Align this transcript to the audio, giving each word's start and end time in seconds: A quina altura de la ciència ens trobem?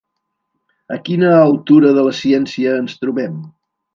A 0.95 0.97
quina 1.09 1.33
altura 1.41 1.93
de 1.99 2.05
la 2.09 2.15
ciència 2.21 2.75
ens 2.81 2.99
trobem? 3.03 3.37